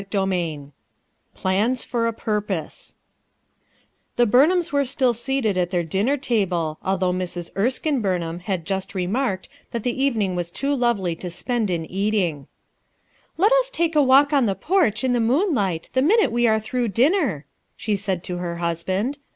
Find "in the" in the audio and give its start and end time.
15.03-15.19